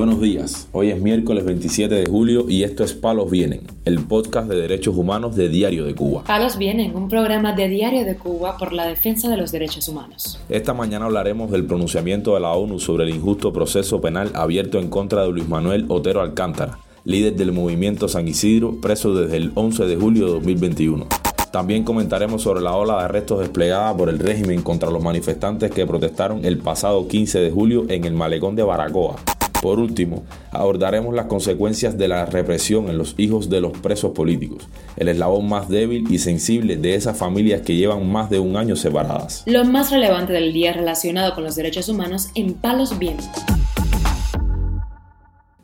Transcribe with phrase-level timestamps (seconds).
[0.00, 4.48] Buenos días, hoy es miércoles 27 de julio y esto es Palos Vienen, el podcast
[4.48, 6.24] de derechos humanos de Diario de Cuba.
[6.24, 10.40] Palos Vienen, un programa de Diario de Cuba por la defensa de los derechos humanos.
[10.48, 14.88] Esta mañana hablaremos del pronunciamiento de la ONU sobre el injusto proceso penal abierto en
[14.88, 19.84] contra de Luis Manuel Otero Alcántara, líder del movimiento San Isidro, preso desde el 11
[19.84, 21.08] de julio de 2021.
[21.52, 25.86] También comentaremos sobre la ola de arrestos desplegada por el régimen contra los manifestantes que
[25.86, 29.16] protestaron el pasado 15 de julio en el malecón de Baracoa.
[29.60, 34.66] Por último, abordaremos las consecuencias de la represión en los hijos de los presos políticos,
[34.96, 38.74] el eslabón más débil y sensible de esas familias que llevan más de un año
[38.74, 39.42] separadas.
[39.46, 43.28] Lo más relevante del día relacionado con los derechos humanos en Palos Vientos.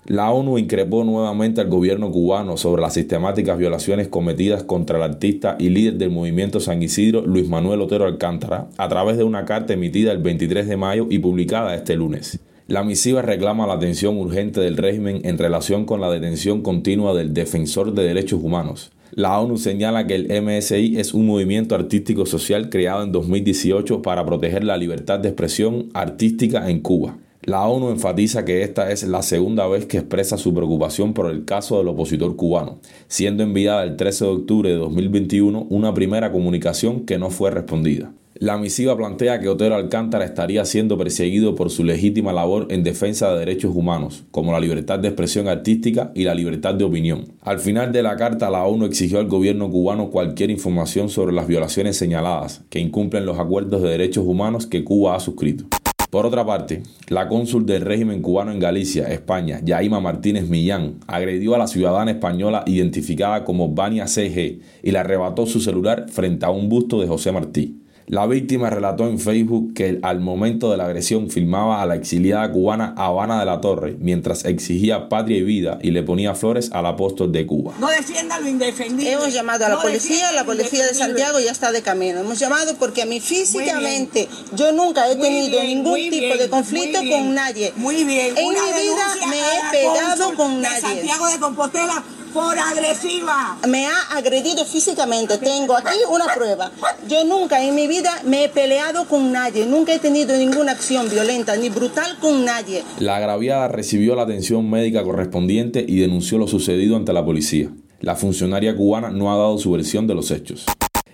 [0.04, 5.56] La ONU increpó nuevamente al gobierno cubano sobre las sistemáticas violaciones cometidas contra el artista
[5.58, 9.72] y líder del movimiento San Isidro, Luis Manuel Otero Alcántara, a través de una carta
[9.72, 12.38] emitida el 23 de mayo y publicada este lunes.
[12.68, 17.32] La misiva reclama la atención urgente del régimen en relación con la detención continua del
[17.32, 18.90] defensor de derechos humanos.
[19.12, 24.26] La ONU señala que el MSI es un movimiento artístico social creado en 2018 para
[24.26, 27.16] proteger la libertad de expresión artística en Cuba.
[27.42, 31.44] La ONU enfatiza que esta es la segunda vez que expresa su preocupación por el
[31.44, 37.06] caso del opositor cubano, siendo enviada el 13 de octubre de 2021 una primera comunicación
[37.06, 38.10] que no fue respondida.
[38.38, 43.32] La misiva plantea que Otero Alcántara estaría siendo perseguido por su legítima labor en defensa
[43.32, 47.32] de derechos humanos, como la libertad de expresión artística y la libertad de opinión.
[47.40, 51.46] Al final de la carta, la ONU exigió al gobierno cubano cualquier información sobre las
[51.46, 55.64] violaciones señaladas, que incumplen los acuerdos de derechos humanos que Cuba ha suscrito.
[56.10, 61.54] Por otra parte, la cónsul del régimen cubano en Galicia, España, Yaima Martínez Millán, agredió
[61.54, 66.50] a la ciudadana española identificada como Vania CG y le arrebató su celular frente a
[66.50, 67.80] un busto de José Martí.
[68.08, 72.52] La víctima relató en Facebook que al momento de la agresión filmaba a la exiliada
[72.52, 76.86] cubana Habana de la Torre mientras exigía patria y vida y le ponía flores al
[76.86, 77.74] apóstol de Cuba.
[77.80, 79.10] No defienda lo indefendible.
[79.10, 82.20] Hemos llamado a la policía, la policía de Santiago ya está de camino.
[82.20, 87.34] Hemos llamado porque a mí físicamente yo nunca he tenido ningún tipo de conflicto con
[87.34, 87.72] nadie.
[87.74, 88.36] Muy bien.
[88.36, 90.80] En mi vida me he pegado con nadie.
[90.80, 92.04] Santiago de Compostela
[92.36, 93.56] por agresiva.
[93.66, 95.38] Me ha agredido físicamente.
[95.38, 96.70] Tengo aquí una prueba.
[97.08, 99.64] Yo nunca en mi vida me he peleado con nadie.
[99.64, 102.82] Nunca he tenido ninguna acción violenta ni brutal con nadie.
[102.98, 107.70] La agraviada recibió la atención médica correspondiente y denunció lo sucedido ante la policía.
[108.00, 110.66] La funcionaria cubana no ha dado su versión de los hechos.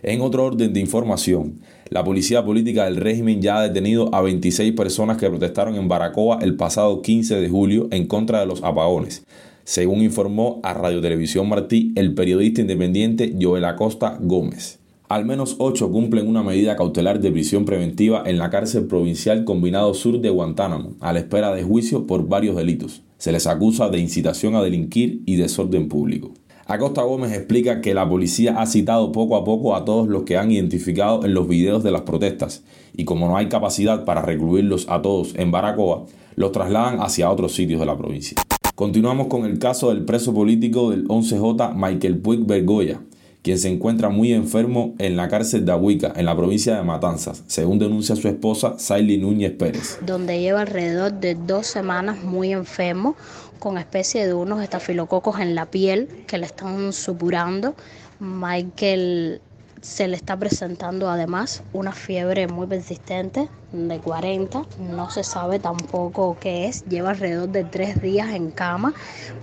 [0.03, 4.73] En otro orden de información, la policía política del régimen ya ha detenido a 26
[4.73, 9.25] personas que protestaron en Baracoa el pasado 15 de julio en contra de los apagones,
[9.65, 14.79] según informó a Radio Televisión Martí el periodista independiente Joel Acosta Gómez.
[15.09, 19.93] Al menos ocho cumplen una medida cautelar de prisión preventiva en la cárcel provincial combinado
[19.93, 23.03] sur de Guantánamo, a la espera de juicio por varios delitos.
[23.19, 26.33] Se les acusa de incitación a delinquir y desorden público.
[26.67, 30.39] Acosta Gómez explica que la policía ha citado poco a poco a todos los que
[30.39, 32.63] han identificado en los videos de las protestas
[32.97, 36.07] y como no hay capacidad para recluirlos a todos en Baracoa,
[36.37, 38.37] los trasladan hacia otros sitios de la provincia.
[38.75, 43.03] Continuamos con el caso del preso político del 11J Michael Puig Bergoya,
[43.43, 47.45] quien se encuentra muy enfermo en la cárcel de Ahuica, en la provincia de Matanzas,
[47.49, 49.99] según denuncia su esposa Saily Núñez Pérez.
[50.07, 53.15] Donde lleva alrededor de dos semanas muy enfermo,
[53.59, 57.75] con especie de unos estafilococos en la piel que le están supurando.
[58.21, 59.43] Michael
[59.83, 66.37] se le está presentando además una fiebre muy persistente de 40, no se sabe tampoco
[66.41, 68.95] qué es, lleva alrededor de tres días en cama,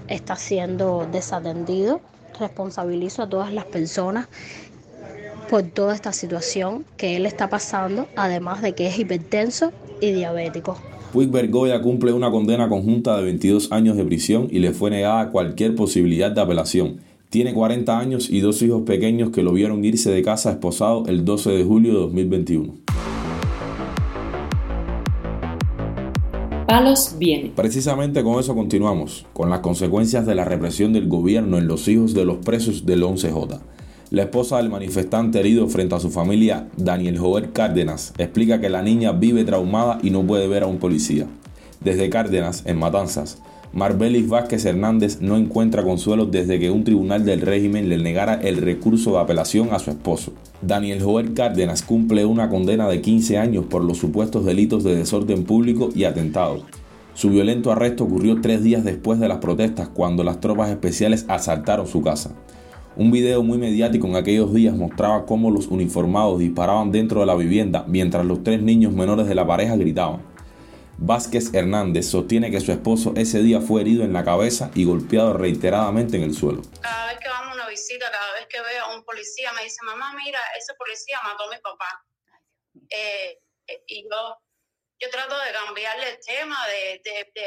[0.07, 2.01] está siendo desatendido.
[2.39, 4.29] Responsabilizo a todas las personas
[5.49, 10.77] por toda esta situación que él está pasando, además de que es hipertenso y diabético.
[11.11, 15.31] Puig Bergoya cumple una condena conjunta de 22 años de prisión y le fue negada
[15.31, 17.08] cualquier posibilidad de apelación.
[17.29, 21.25] Tiene 40 años y dos hijos pequeños que lo vieron irse de casa esposado el
[21.25, 22.73] 12 de julio de 2021.
[26.65, 27.51] Palos viene.
[27.55, 32.15] Precisamente con eso continuamos, con las consecuencias de la represión del gobierno en los hijos
[32.15, 33.59] de los presos del 11J.
[34.09, 38.81] La esposa del manifestante herido frente a su familia, Daniel Jover Cárdenas, explica que la
[38.81, 41.27] niña vive traumada y no puede ver a un policía.
[41.81, 43.41] Desde Cárdenas, en Matanzas,
[43.71, 48.57] Marbelis Vázquez Hernández no encuentra consuelo desde que un tribunal del régimen le negara el
[48.57, 50.33] recurso de apelación a su esposo.
[50.61, 55.43] Daniel Joel Cárdenas cumple una condena de 15 años por los supuestos delitos de desorden
[55.43, 56.63] público y atentado.
[57.13, 61.85] Su violento arresto ocurrió tres días después de las protestas cuando las tropas especiales asaltaron
[61.85, 62.31] su casa.
[62.97, 67.35] Un video muy mediático en aquellos días mostraba cómo los uniformados disparaban dentro de la
[67.35, 70.21] vivienda mientras los tres niños menores de la pareja gritaban.
[71.01, 75.33] Vázquez Hernández sostiene que su esposo ese día fue herido en la cabeza y golpeado
[75.33, 76.61] reiteradamente en el suelo.
[76.81, 79.63] Cada vez que vamos a una visita, cada vez que veo a un policía, me
[79.63, 82.05] dice, mamá, mira, ese policía mató a mi papá.
[82.89, 84.37] Eh, eh, y yo
[84.99, 87.01] yo trato de cambiarle el tema, de,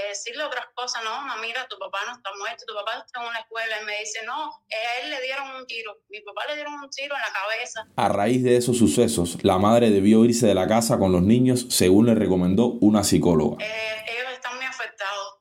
[0.08, 1.04] decirle otras cosas.
[1.04, 3.82] No, mamá, mira, tu papá no está muerto, tu papá está en una escuela.
[3.82, 5.98] Y me dice, no, a él le dieron un tiro.
[6.08, 7.86] Mi papá le dieron un tiro en la cabeza.
[7.96, 11.66] A raíz de esos sucesos, la madre debió irse de la casa con los niños,
[11.68, 13.62] según le recomendó una psicóloga.
[13.64, 15.40] Eh, ellos están muy afectados,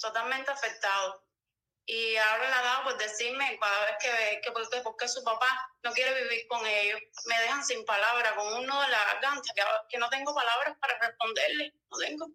[0.00, 1.16] totalmente afectados.
[1.90, 5.48] Y ahora le ha dado por decirme cada vez que, que porque, porque, su papá
[5.82, 7.00] no quiere vivir con ellos.
[7.26, 10.76] Me dejan sin palabras, con un nudo de la garganta, que, que no tengo palabras
[10.80, 11.74] para responderle.
[11.90, 12.26] No tengo.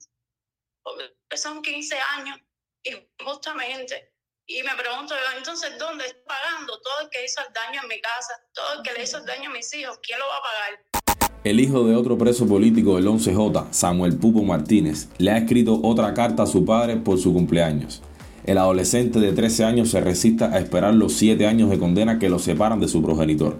[0.84, 2.38] Porque son 15 años,
[2.84, 4.12] y justamente.
[4.46, 8.02] Y me pregunto, entonces, ¿dónde está pagando todo el que hizo el daño en mi
[8.02, 8.34] casa?
[8.54, 11.32] Todo el que le hizo el daño a mis hijos, ¿quién lo va a pagar?
[11.46, 16.14] El hijo de otro preso político del 11J, Samuel Pupo Martínez, le ha escrito otra
[16.14, 18.02] carta a su padre por su cumpleaños.
[18.46, 22.30] El adolescente de 13 años se resista a esperar los 7 años de condena que
[22.30, 23.58] lo separan de su progenitor.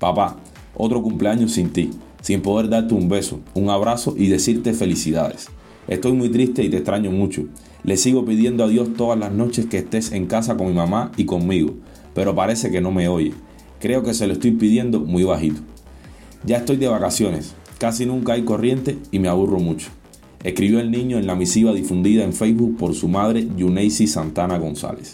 [0.00, 0.38] Papá,
[0.74, 1.90] otro cumpleaños sin ti,
[2.22, 5.46] sin poder darte un beso, un abrazo y decirte felicidades.
[5.86, 7.44] Estoy muy triste y te extraño mucho.
[7.84, 11.12] Le sigo pidiendo a Dios todas las noches que estés en casa con mi mamá
[11.16, 11.74] y conmigo,
[12.12, 13.32] pero parece que no me oye.
[13.78, 15.60] Creo que se lo estoy pidiendo muy bajito.
[16.44, 19.90] Ya estoy de vacaciones, casi nunca hay corriente y me aburro mucho
[20.46, 25.12] escribió el niño en la misiva difundida en Facebook por su madre Yuneisi Santana González.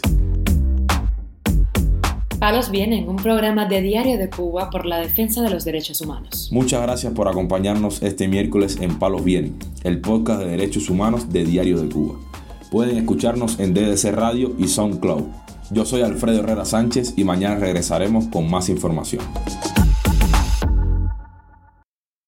[2.39, 6.49] Palos Vienen, un programa de Diario de Cuba por la defensa de los derechos humanos.
[6.51, 11.45] Muchas gracias por acompañarnos este miércoles en Palos Vienen, el podcast de derechos humanos de
[11.45, 12.19] Diario de Cuba.
[12.69, 15.23] Pueden escucharnos en DDC Radio y SoundCloud.
[15.71, 19.23] Yo soy Alfredo Herrera Sánchez y mañana regresaremos con más información.